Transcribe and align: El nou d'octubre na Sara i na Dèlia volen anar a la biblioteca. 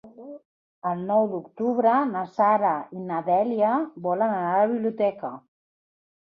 El 0.91 1.03
nou 1.11 1.27
d'octubre 1.33 1.91
na 2.15 2.25
Sara 2.39 2.73
i 3.01 3.03
na 3.11 3.21
Dèlia 3.29 3.77
volen 4.09 4.35
anar 4.41 4.51
a 4.59 4.67
la 4.67 4.75
biblioteca. 4.75 5.35